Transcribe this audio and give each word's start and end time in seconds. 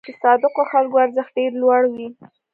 د 0.05 0.07
صادقو 0.21 0.61
خلکو 0.71 0.95
ارزښت 1.05 1.31
ډېر 1.37 1.51
لوړ 1.61 1.81
وي. 1.93 2.07